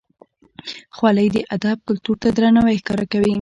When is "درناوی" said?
2.35-2.77